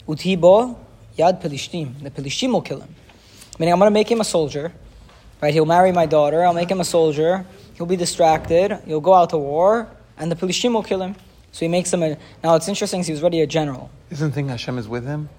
Uti 0.07 0.37
bo 0.37 0.79
yad 1.17 1.41
pelishtim. 1.41 2.01
The 2.01 2.11
pelishtim 2.11 2.53
will 2.53 2.61
kill 2.61 2.79
him. 2.79 2.95
Meaning, 3.59 3.73
I'm 3.73 3.79
going 3.79 3.91
to 3.91 3.93
make 3.93 4.09
him 4.09 4.21
a 4.21 4.25
soldier. 4.25 4.71
Right? 5.41 5.53
He'll 5.53 5.65
marry 5.65 5.91
my 5.91 6.05
daughter. 6.05 6.45
I'll 6.45 6.53
make 6.53 6.71
him 6.71 6.79
a 6.79 6.85
soldier. 6.85 7.45
He'll 7.75 7.85
be 7.87 7.95
distracted. 7.95 8.79
He'll 8.85 9.01
go 9.01 9.13
out 9.13 9.29
to 9.31 9.37
war, 9.37 9.87
and 10.17 10.31
the 10.31 10.35
pelishtim 10.35 10.73
will 10.73 10.83
kill 10.83 11.01
him. 11.01 11.15
So 11.51 11.59
he 11.65 11.67
makes 11.67 11.91
him 11.93 12.01
a. 12.03 12.17
Now 12.43 12.55
it's 12.55 12.67
interesting. 12.67 13.03
He 13.03 13.11
was 13.11 13.21
already 13.21 13.41
a 13.41 13.47
general. 13.47 13.89
Isn't 14.09 14.29
the 14.29 14.33
thing 14.35 14.49
Hashem 14.49 14.77
is 14.77 14.87
with 14.87 15.05
him? 15.05 15.29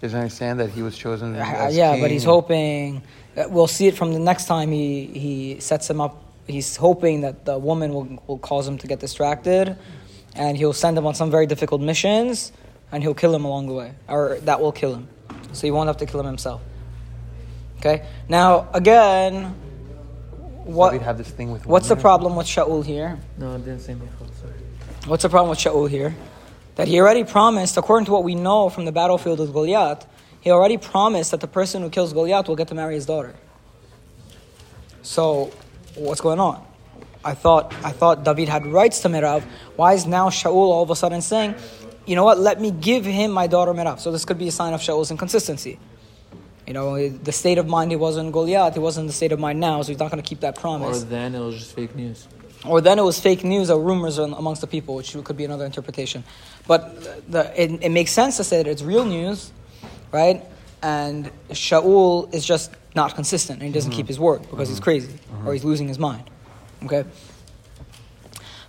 Doesn't 0.00 0.16
he 0.18 0.22
understand 0.22 0.60
that 0.60 0.70
he 0.70 0.82
was 0.82 0.96
chosen 0.96 1.36
Uh, 1.36 1.40
as 1.44 1.76
yeah, 1.76 1.92
king? 1.92 2.00
but 2.02 2.10
he's 2.10 2.24
hoping. 2.24 3.02
uh, 3.36 3.44
We'll 3.50 3.66
see 3.66 3.86
it 3.86 3.96
from 3.96 4.14
the 4.14 4.18
next 4.18 4.46
time 4.46 4.70
he, 4.70 5.04
he 5.06 5.60
sets 5.60 5.90
him 5.90 6.00
up. 6.00 6.16
He's 6.46 6.76
hoping 6.76 7.20
that 7.20 7.44
the 7.44 7.58
woman 7.58 7.92
will, 7.92 8.18
will 8.26 8.38
cause 8.38 8.66
him 8.66 8.78
to 8.78 8.86
get 8.86 8.98
distracted, 9.00 9.76
and 10.34 10.56
he'll 10.56 10.72
send 10.72 10.96
him 10.96 11.06
on 11.06 11.14
some 11.14 11.30
very 11.30 11.46
difficult 11.46 11.82
missions, 11.82 12.50
and 12.92 13.02
he'll 13.02 13.14
kill 13.14 13.34
him 13.34 13.44
along 13.44 13.66
the 13.66 13.74
way, 13.74 13.92
or 14.08 14.38
that 14.44 14.58
will 14.60 14.72
kill 14.72 14.94
him. 14.94 15.06
So 15.52 15.66
he 15.66 15.70
won't 15.70 15.88
have 15.88 15.98
to 15.98 16.06
kill 16.06 16.20
him 16.20 16.26
himself. 16.26 16.62
Okay. 17.78 18.06
Now 18.28 18.68
again, 18.72 19.54
what 20.64 20.92
David 20.92 21.04
have 21.04 21.18
this 21.18 21.30
thing 21.30 21.50
with 21.50 21.66
what's 21.66 21.88
the 21.88 21.94
women? 21.94 22.02
problem 22.02 22.36
with 22.36 22.46
Shaul 22.46 22.84
here? 22.84 23.18
No, 23.38 23.54
it 23.54 23.64
didn't 23.64 23.80
say 23.80 23.94
Michal, 23.94 24.26
sorry. 24.40 24.52
What's 25.06 25.22
the 25.22 25.28
problem 25.28 25.50
with 25.50 25.58
Shaul 25.58 25.88
here? 25.88 26.14
That 26.76 26.88
he 26.88 27.00
already 27.00 27.24
promised, 27.24 27.76
according 27.76 28.06
to 28.06 28.12
what 28.12 28.24
we 28.24 28.34
know 28.34 28.68
from 28.68 28.84
the 28.84 28.92
battlefield 28.92 29.40
of 29.40 29.52
Goliath, 29.52 30.06
he 30.40 30.50
already 30.50 30.78
promised 30.78 31.30
that 31.32 31.40
the 31.40 31.48
person 31.48 31.82
who 31.82 31.90
kills 31.90 32.12
Goliath 32.12 32.48
will 32.48 32.56
get 32.56 32.68
to 32.68 32.74
marry 32.74 32.94
his 32.94 33.06
daughter. 33.06 33.34
So, 35.02 35.52
what's 35.94 36.20
going 36.20 36.40
on? 36.40 36.64
I 37.24 37.34
thought 37.34 37.74
I 37.84 37.92
thought 37.92 38.24
David 38.24 38.48
had 38.48 38.66
rights 38.66 39.00
to 39.00 39.08
Merav. 39.08 39.42
Why 39.76 39.92
is 39.92 40.06
now 40.06 40.30
Shaul 40.30 40.54
all 40.54 40.82
of 40.82 40.90
a 40.90 40.96
sudden 40.96 41.20
saying, 41.20 41.54
you 42.06 42.16
know 42.16 42.24
what, 42.24 42.38
let 42.38 42.60
me 42.60 42.70
give 42.70 43.04
him 43.04 43.30
my 43.30 43.46
daughter 43.46 43.72
Merav? 43.72 44.00
So 44.00 44.10
this 44.10 44.24
could 44.24 44.38
be 44.38 44.48
a 44.48 44.52
sign 44.52 44.72
of 44.72 44.80
Shaul's 44.80 45.10
inconsistency. 45.10 45.78
You 46.70 46.74
know, 46.74 47.08
the 47.08 47.32
state 47.32 47.58
of 47.58 47.66
mind 47.66 47.90
he 47.90 47.96
was 47.96 48.16
in 48.16 48.30
Goliath, 48.30 48.74
he 48.74 48.78
wasn't 48.78 49.02
in 49.02 49.06
the 49.08 49.12
state 49.12 49.32
of 49.32 49.40
mind 49.40 49.58
now, 49.58 49.82
so 49.82 49.88
he's 49.88 49.98
not 49.98 50.08
going 50.08 50.22
to 50.22 50.28
keep 50.28 50.38
that 50.42 50.54
promise. 50.54 51.02
Or 51.02 51.04
then 51.04 51.34
it 51.34 51.40
was 51.40 51.56
just 51.56 51.74
fake 51.74 51.96
news. 51.96 52.28
Or 52.64 52.80
then 52.80 52.96
it 53.00 53.02
was 53.02 53.18
fake 53.18 53.42
news 53.42 53.72
or 53.72 53.80
rumors 53.82 54.18
amongst 54.18 54.60
the 54.60 54.68
people, 54.68 54.94
which 54.94 55.16
could 55.24 55.36
be 55.36 55.44
another 55.44 55.66
interpretation. 55.66 56.22
But 56.68 57.28
the, 57.28 57.60
it, 57.60 57.82
it 57.82 57.88
makes 57.88 58.12
sense 58.12 58.36
to 58.36 58.44
say 58.44 58.62
that 58.62 58.70
it's 58.70 58.82
real 58.82 59.04
news, 59.04 59.50
right? 60.12 60.44
And 60.80 61.32
Shaul 61.48 62.32
is 62.32 62.46
just 62.46 62.70
not 62.94 63.16
consistent 63.16 63.58
and 63.58 63.66
he 63.66 63.72
doesn't 63.72 63.90
keep 63.90 64.04
mm-hmm. 64.04 64.06
his 64.06 64.20
word 64.20 64.42
because 64.42 64.68
he's 64.68 64.76
mm-hmm. 64.76 64.84
crazy 64.84 65.08
or 65.08 65.36
mm-hmm. 65.38 65.52
he's 65.54 65.64
losing 65.64 65.88
his 65.88 65.98
mind. 65.98 66.22
Okay? 66.84 67.02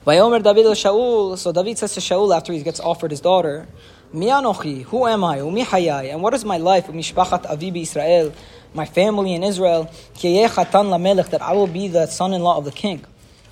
Vayomer 0.08 0.42
David 0.42 0.66
el 0.66 0.74
Shaul, 0.74 1.38
so 1.38 1.52
David 1.52 1.78
says 1.78 1.94
to 1.94 2.00
Shaul 2.00 2.36
after 2.36 2.52
he 2.52 2.64
gets 2.64 2.80
offered 2.80 3.12
his 3.12 3.22
daughter, 3.22 3.68
Mi 4.14 4.28
anochi, 4.28 4.84
who 4.84 5.08
am 5.08 5.24
I? 5.24 5.38
Umi 5.38 5.64
hayai, 5.64 6.12
and 6.12 6.22
what 6.22 6.34
is 6.34 6.44
my 6.44 6.58
life? 6.58 6.88
Umishpachat 6.88 7.46
avi 7.46 7.82
Israel, 7.82 8.34
my 8.74 8.86
family 8.86 9.34
in 9.34 9.44
Israel, 9.44 9.90
ki 10.16 10.42
yeh 10.42 10.50
chatan 10.50 10.88
lamelech, 10.90 11.30
that 11.30 11.42
I 11.42 11.54
will 11.54 11.68
be 11.68 11.88
the 11.88 12.08
son-in-law 12.08 12.58
of 12.58 12.66
the 12.66 12.72
king. 12.72 13.06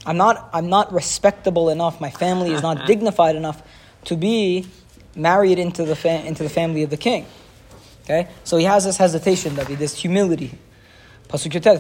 I'm 0.06 0.18
not, 0.18 0.50
I'm 0.54 0.70
not 0.70 0.92
respectable 0.92 1.70
enough. 1.70 2.02
My 2.02 2.10
family 2.10 2.52
is 2.52 2.62
not 2.62 2.86
dignified 2.88 3.36
enough 3.38 3.62
to 4.06 4.18
be 4.18 4.68
married 5.16 5.60
into 5.60 5.86
the 5.86 5.96
fa- 5.96 6.26
into 6.26 6.44
the 6.44 6.50
family 6.50 6.84
of 6.84 6.90
the 6.90 6.98
king. 6.98 7.26
Okay, 8.04 8.28
so 8.44 8.58
he 8.58 8.66
has 8.66 8.86
this 8.86 8.98
hesitation, 8.98 9.56
David, 9.56 9.80
this 9.80 9.96
humility. 9.96 10.58
Pasuk 11.30 11.52
Yotet, 11.52 11.80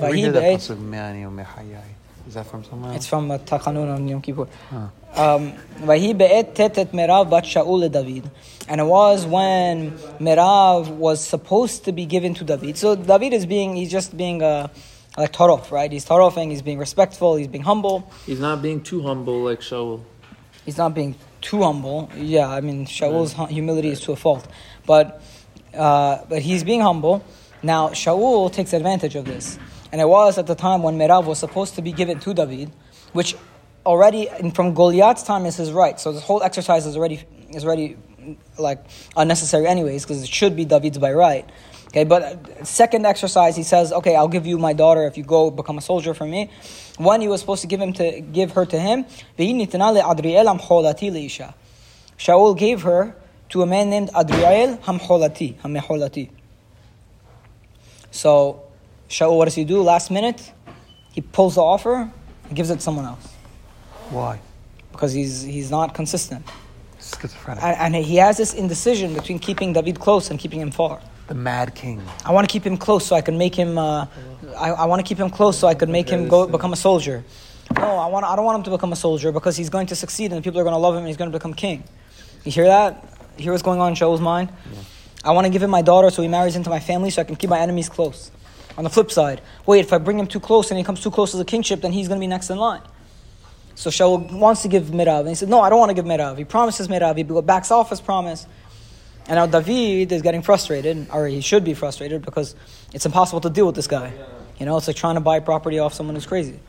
We 2.29 2.35
hear 2.35 2.35
"Vahi 2.35 2.35
that 2.35 2.35
be'et-" 2.35 2.35
pasuk, 2.35 2.35
"Me'ani 2.35 2.35
u'mehayai." 2.35 2.35
Is 2.35 2.35
that 2.35 2.45
from 2.45 2.63
somewhere 2.63 2.91
else? 2.91 2.97
It's 2.97 3.07
from 3.07 3.31
uh, 3.31 3.37
Tachanun 3.37 3.95
on 3.95 4.07
Yom 4.07 4.21
Kippur. 4.21 4.47
Huh. 4.69 5.35
Um, 5.35 5.53
"Vahi 5.81 6.17
be'et 6.17 6.55
tetet 6.55 6.91
Merav 6.91 7.29
bat 7.29 7.43
Shaul 7.43 7.91
David. 7.91 8.29
And 8.67 8.81
it 8.81 8.85
was 8.85 9.25
when 9.25 9.91
Merav 10.19 10.89
was 10.89 11.25
supposed 11.25 11.85
to 11.85 11.91
be 11.91 12.05
given 12.05 12.35
to 12.35 12.43
David. 12.43 12.77
So 12.77 12.95
David 12.95 13.33
is 13.33 13.47
being, 13.47 13.75
he's 13.75 13.89
just 13.89 14.15
being 14.15 14.43
uh, 14.43 14.67
like 15.17 15.33
Tarof, 15.33 15.71
right? 15.71 15.91
He's 15.91 16.05
Tarofing, 16.05 16.51
he's 16.51 16.61
being 16.61 16.77
respectful, 16.77 17.35
he's 17.35 17.47
being 17.47 17.63
humble. 17.63 18.11
He's 18.27 18.39
not 18.39 18.61
being 18.61 18.83
too 18.83 19.01
humble 19.01 19.41
like 19.41 19.61
Shaul. 19.61 20.01
He's 20.65 20.77
not 20.77 20.93
being 20.93 21.15
too 21.41 21.63
humble. 21.63 22.11
Yeah, 22.15 22.47
I 22.47 22.61
mean, 22.61 22.85
Shaul's 22.85 23.33
hu- 23.33 23.47
humility 23.47 23.89
is 23.89 24.01
to 24.01 24.11
a 24.11 24.15
fault. 24.15 24.47
But, 24.85 25.19
uh, 25.73 26.19
but 26.29 26.43
he's 26.43 26.63
being 26.63 26.81
humble. 26.81 27.23
Now, 27.63 27.89
Shaul 27.89 28.51
takes 28.51 28.73
advantage 28.73 29.15
of 29.15 29.25
this. 29.25 29.57
And 29.91 29.99
it 29.99 30.07
was 30.07 30.37
at 30.37 30.47
the 30.47 30.55
time 30.55 30.83
when 30.83 30.97
Merav 30.97 31.25
was 31.25 31.39
supposed 31.39 31.75
to 31.75 31.81
be 31.81 31.91
given 31.91 32.19
to 32.19 32.33
David, 32.33 32.71
which 33.13 33.35
already, 33.85 34.27
from 34.53 34.73
Goliath's 34.73 35.23
time, 35.23 35.45
is 35.45 35.55
his 35.57 35.71
right. 35.71 35.99
So 35.99 36.11
this 36.11 36.23
whole 36.23 36.43
exercise 36.43 36.85
is 36.85 36.95
already, 36.95 37.23
is 37.49 37.65
already 37.65 37.97
like 38.57 38.83
unnecessary 39.17 39.65
anyways, 39.65 40.03
because 40.03 40.21
it 40.21 40.29
should 40.29 40.55
be 40.55 40.65
David's 40.65 40.97
by 40.97 41.13
right. 41.13 41.49
Okay, 41.87 42.03
but 42.03 42.21
uh, 42.21 42.63
second 42.63 43.07
exercise, 43.07 43.55
he 43.55 43.63
says, 43.63 43.91
"Okay, 43.91 44.15
I'll 44.15 44.27
give 44.27 44.45
you 44.45 44.59
my 44.59 44.73
daughter 44.73 45.07
if 45.07 45.17
you 45.17 45.23
go 45.23 45.49
become 45.49 45.79
a 45.79 45.81
soldier 45.81 46.13
for 46.13 46.27
me." 46.27 46.51
One, 46.97 47.19
he 47.19 47.27
was 47.27 47.39
supposed 47.41 47.61
to 47.61 47.67
give 47.67 47.81
him 47.81 47.93
to 47.93 48.21
give 48.21 48.51
her 48.51 48.65
to 48.67 48.79
him. 48.79 49.05
Shaul 52.19 52.57
gave 52.57 52.81
her 52.83 53.15
to 53.49 53.61
a 53.63 53.65
man 53.65 53.89
named 53.89 54.11
Adriel 54.15 54.77
Hamholati. 54.77 55.55
Hamholati. 55.55 56.29
So, 58.11 58.68
Shaul, 59.09 59.37
what 59.37 59.45
does 59.45 59.55
he 59.55 59.63
do? 59.63 59.81
Last 59.81 60.11
minute, 60.11 60.51
he 61.11 61.21
pulls 61.21 61.55
the 61.55 61.61
offer, 61.61 62.09
and 62.47 62.55
gives 62.55 62.69
it 62.69 62.75
to 62.75 62.81
someone 62.81 63.05
else 63.05 63.27
Why? 64.09 64.39
because 64.91 65.11
he's 65.13 65.41
he's 65.41 65.69
not 65.71 65.93
consistent, 65.93 66.45
Schizophrenic. 66.99 67.63
and, 67.63 67.95
and 67.95 68.05
he 68.05 68.17
has 68.17 68.37
this 68.37 68.53
indecision 68.53 69.13
between 69.13 69.39
keeping 69.39 69.73
David 69.73 69.99
close 69.99 70.29
and 70.29 70.39
keeping 70.39 70.59
him 70.61 70.71
far. 70.71 70.99
the 71.27 71.33
Mad 71.35 71.75
King. 71.75 72.01
I 72.25 72.31
want 72.31 72.47
to 72.47 72.51
keep 72.51 72.63
him 72.65 72.77
close 72.77 73.05
so 73.05 73.15
I 73.15 73.21
can 73.21 73.37
make 73.37 73.55
him. 73.55 73.77
Uh, 73.77 74.07
I, 74.57 74.71
I 74.71 74.85
want 74.85 74.99
to 74.99 75.07
keep 75.07 75.19
him 75.19 75.29
close 75.29 75.57
so 75.59 75.67
I 75.67 75.75
could 75.75 75.89
make 75.89 76.09
him 76.09 76.27
go 76.27 76.47
become 76.47 76.73
a 76.73 76.81
soldier. 76.89 77.23
No, 77.77 77.97
I 78.05 78.07
want. 78.07 78.25
I 78.25 78.35
don't 78.35 78.45
want 78.45 78.57
him 78.59 78.63
to 78.65 78.71
become 78.71 78.91
a 78.93 78.95
soldier 78.95 79.31
because 79.31 79.55
he's 79.55 79.69
going 79.69 79.87
to 79.87 79.95
succeed 79.95 80.31
and 80.31 80.37
the 80.39 80.41
people 80.43 80.59
are 80.59 80.63
going 80.63 80.73
to 80.73 80.79
love 80.79 80.95
him 80.95 80.99
and 80.99 81.07
he's 81.07 81.17
going 81.17 81.31
to 81.31 81.37
become 81.37 81.53
king. 81.53 81.83
You 82.45 82.51
hear 82.51 82.65
that? 82.65 82.91
You 83.37 83.43
hear 83.43 83.51
what's 83.53 83.63
going 83.63 83.79
on 83.79 83.89
in 83.89 83.95
Shaul's 83.95 84.21
mind? 84.21 84.49
I 85.23 85.31
want 85.31 85.45
to 85.45 85.51
give 85.51 85.61
him 85.61 85.69
my 85.69 85.81
daughter 85.83 86.09
so 86.09 86.21
he 86.21 86.27
marries 86.27 86.55
into 86.55 86.69
my 86.69 86.79
family 86.79 87.09
so 87.11 87.21
I 87.21 87.25
can 87.25 87.35
keep 87.35 87.49
my 87.49 87.59
enemies 87.59 87.89
close. 87.89 88.31
On 88.79 88.85
the 88.85 88.89
flip 88.89 89.11
side, 89.11 89.41
wait, 89.65 89.81
if 89.81 89.91
I 89.91 89.97
bring 89.97 90.17
him 90.17 90.25
too 90.25 90.39
close 90.39 90.71
and 90.71 90.77
he 90.77 90.85
comes 90.85 91.01
too 91.01 91.11
close 91.11 91.31
to 91.31 91.37
the 91.37 91.43
kingship, 91.43 91.81
then 91.81 91.91
he's 91.91 92.07
going 92.07 92.17
to 92.17 92.23
be 92.23 92.27
next 92.27 92.49
in 92.49 92.57
line. 92.57 92.81
So 93.75 93.89
Shaul 93.89 94.31
wants 94.31 94.61
to 94.61 94.69
give 94.69 94.85
Merav, 94.85 95.19
and 95.19 95.27
he 95.27 95.35
said, 95.35 95.49
"No, 95.49 95.59
I 95.59 95.69
don't 95.69 95.79
want 95.79 95.89
to 95.89 95.93
give 95.93 96.05
Merav." 96.05 96.37
He 96.37 96.45
promises 96.45 96.87
Merav. 96.87 97.17
He 97.17 97.23
backs 97.41 97.71
off 97.71 97.89
his 97.89 97.99
promise. 97.99 98.47
And 99.27 99.35
now 99.35 99.47
David 99.47 100.13
is 100.13 100.21
getting 100.21 100.41
frustrated, 100.41 101.07
or 101.11 101.27
he 101.27 101.41
should 101.41 101.65
be 101.65 101.73
frustrated, 101.73 102.23
because 102.23 102.55
it's 102.93 103.05
impossible 103.05 103.41
to 103.41 103.49
deal 103.49 103.65
with 103.65 103.75
this 103.75 103.87
guy. 103.87 104.13
You 104.59 104.65
know, 104.65 104.77
it's 104.77 104.87
like 104.87 104.95
trying 104.95 105.15
to 105.15 105.21
buy 105.21 105.41
property 105.41 105.79
off 105.79 105.93
someone 105.93 106.15
who's 106.15 106.25
crazy. 106.25 106.59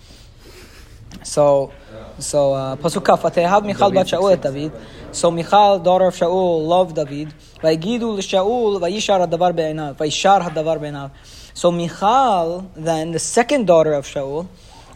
So, 1.23 1.73
so 2.19 2.55
uh, 2.55 2.75
pasuk 2.75 3.05
kaf, 3.05 3.23
"Vatehav 3.23 3.65
Michal 3.65 3.93
bat 3.93 4.07
Shaul 4.07 4.33
et 4.33 4.43
David." 4.43 4.73
So 5.13 5.31
Michal, 5.31 5.79
daughter 5.79 6.07
of 6.07 6.17
Shaul, 6.17 6.67
loved 6.67 6.97
David. 6.97 7.33
Vayigidu 7.63 8.19
l'Shaul, 8.19 8.81
vayishar 8.81 9.25
hadavar 9.25 9.55
be'enav, 9.55 9.97
vayishar 9.97 10.43
hadavar 10.43 10.81
be'enav. 10.81 11.13
So 11.55 11.71
Michal, 11.71 12.71
then 12.77 13.13
the 13.13 13.19
second 13.19 13.67
daughter 13.67 13.93
of 13.93 14.07
Shaul, 14.07 14.49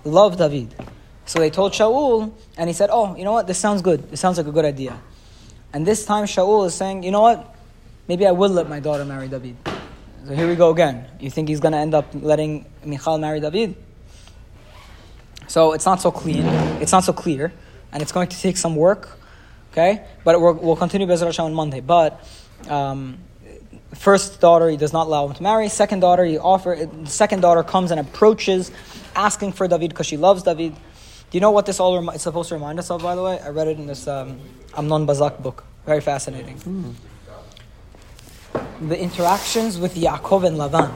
loved 0.04 0.38
David. 0.38 0.74
So 1.26 1.38
they 1.38 1.50
told 1.50 1.72
Shaul, 1.72 2.32
and 2.56 2.68
he 2.68 2.74
said, 2.74 2.90
"Oh, 2.92 3.16
you 3.16 3.24
know 3.24 3.32
what? 3.32 3.46
This 3.46 3.58
sounds 3.58 3.82
good. 3.82 4.10
This 4.10 4.20
sounds 4.20 4.36
like 4.36 4.46
a 4.46 4.52
good 4.52 4.64
idea." 4.64 4.98
And 5.72 5.86
this 5.86 6.04
time 6.04 6.24
Shaul 6.24 6.66
is 6.66 6.74
saying, 6.74 7.02
"You 7.02 7.10
know 7.10 7.22
what? 7.22 7.54
Maybe 8.08 8.26
I 8.26 8.32
will 8.32 8.50
let 8.50 8.68
my 8.68 8.80
daughter 8.80 9.04
marry 9.04 9.28
David." 9.28 9.56
So 10.26 10.34
here 10.34 10.48
we 10.48 10.54
go 10.54 10.70
again. 10.70 11.06
You 11.20 11.30
think 11.30 11.48
he's 11.48 11.60
going 11.60 11.72
to 11.72 11.78
end 11.78 11.94
up 11.94 12.06
letting 12.14 12.64
Michal 12.84 13.18
marry 13.18 13.40
David? 13.40 13.76
So 15.48 15.72
it's 15.72 15.84
not 15.84 16.00
so 16.00 16.10
clean. 16.10 16.46
It's 16.80 16.92
not 16.92 17.04
so 17.04 17.12
clear, 17.12 17.52
and 17.92 18.02
it's 18.02 18.12
going 18.12 18.28
to 18.28 18.40
take 18.40 18.56
some 18.56 18.76
work. 18.76 19.18
Okay, 19.72 20.06
but 20.24 20.40
we're, 20.40 20.52
we'll 20.52 20.76
continue 20.76 21.06
Bezrat 21.06 21.26
Hashem 21.26 21.46
on 21.46 21.54
Monday. 21.54 21.80
But 21.80 22.24
um, 22.68 23.18
first 23.94 24.40
daughter, 24.40 24.68
he 24.68 24.76
does 24.76 24.92
not 24.92 25.06
allow 25.06 25.26
him 25.26 25.34
to 25.34 25.42
marry. 25.42 25.68
Second 25.68 26.00
daughter, 26.00 26.24
he 26.24 26.38
offer. 26.38 26.88
Second 27.04 27.40
daughter 27.40 27.62
comes 27.62 27.90
and 27.90 28.00
approaches, 28.00 28.70
asking 29.14 29.52
for 29.52 29.68
David 29.68 29.90
because 29.90 30.06
she 30.06 30.16
loves 30.16 30.42
David. 30.42 30.74
Do 30.74 31.36
you 31.36 31.40
know 31.40 31.50
what 31.50 31.66
this 31.66 31.80
all 31.80 32.10
is 32.10 32.22
supposed 32.22 32.48
to 32.50 32.54
remind 32.54 32.78
us 32.78 32.90
of? 32.90 33.02
By 33.02 33.14
the 33.14 33.22
way, 33.22 33.40
I 33.40 33.48
read 33.48 33.68
it 33.68 33.78
in 33.78 33.86
this 33.86 34.06
um, 34.06 34.40
Amnon 34.76 35.06
Bazak 35.06 35.42
book. 35.42 35.64
Very 35.86 36.00
fascinating. 36.00 36.96
The 38.80 38.98
interactions 38.98 39.78
with 39.78 39.94
Yaakov 39.94 40.44
and 40.44 40.56
Lavan. 40.56 40.92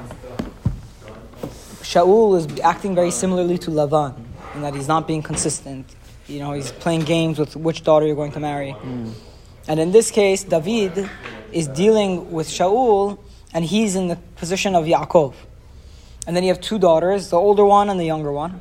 Shaul 1.83 2.37
is 2.37 2.61
acting 2.61 2.95
very 2.95 3.11
similarly 3.11 3.59
to 3.59 3.71
Lavan 3.71 4.15
in 4.55 4.63
that 4.63 4.75
he's 4.75 4.89
not 4.89 5.07
being 5.07 5.23
consistent. 5.23 5.87
You 6.27 6.41
know, 6.41 6.53
he's 6.53 6.71
playing 6.71 7.03
games 7.03 7.39
with 7.39 7.57
which 7.57 7.83
daughter 7.83 8.07
you're 8.07 8.17
going 8.17 8.33
to 8.33 8.41
marry. 8.41 8.77
And 9.67 9.81
in 9.81 9.93
this 9.93 10.11
case, 10.11 10.45
David 10.45 11.09
is 11.53 11.69
dealing 11.69 12.33
with 12.33 12.49
Shaul, 12.49 13.19
and 13.55 13.65
he's 13.65 13.97
in 13.97 14.09
the 14.09 14.17
position 14.37 14.75
of 14.75 14.85
Yaakov. 14.85 15.35
And 16.27 16.37
then 16.37 16.45
you 16.45 16.51
have 16.51 16.61
two 16.61 16.79
daughters, 16.79 17.31
the 17.31 17.39
older 17.39 17.65
one 17.65 17.89
and 17.89 17.99
the 17.99 18.05
younger 18.05 18.33
one. 18.33 18.61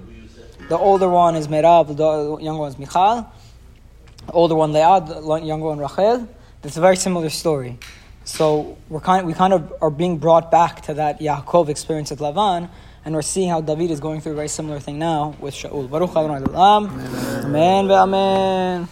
The 0.69 0.77
older 0.77 1.09
one 1.09 1.35
is 1.35 1.47
Merab, 1.47 1.95
the 1.95 2.43
younger 2.43 2.59
one 2.59 2.69
is 2.69 2.79
Michal. 2.79 3.31
The 4.25 4.33
older 4.33 4.55
one 4.55 4.73
Leah, 4.73 5.01
the 5.01 5.41
younger 5.43 5.67
one 5.67 5.79
Rachel. 5.79 6.27
It's 6.63 6.75
a 6.75 6.81
very 6.81 6.97
similar 6.97 7.29
story. 7.29 7.77
So 8.25 8.77
we're 8.89 8.99
kind, 8.99 9.21
of, 9.21 9.27
we 9.27 9.33
kind 9.33 9.53
of 9.53 9.73
are 9.81 9.89
being 9.89 10.17
brought 10.17 10.51
back 10.51 10.81
to 10.83 10.95
that 10.95 11.21
Yaakov 11.21 11.69
experience 11.69 12.11
at 12.11 12.17
Lavan, 12.17 12.69
and 13.05 13.15
we're 13.15 13.21
seeing 13.21 13.49
how 13.49 13.61
David 13.61 13.89
is 13.89 14.01
going 14.01 14.19
through 14.19 14.33
a 14.33 14.35
very 14.35 14.49
similar 14.49 14.81
thing 14.81 14.99
now 14.99 15.33
with 15.39 15.53
Shaul. 15.53 15.89
Baruch 15.89 16.09
Adonai 16.09 16.41
Olam. 16.41 17.45
Amen. 17.45 17.89
Amen. 17.89 18.89